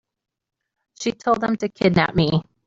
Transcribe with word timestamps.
She 0.99 1.11
told 1.11 1.41
them 1.41 1.57
to 1.57 1.69
kidnap 1.69 2.15
me. 2.15 2.41